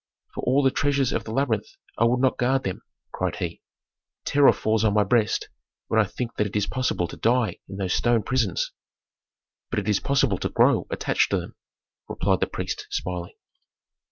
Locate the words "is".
6.55-6.65, 9.87-9.99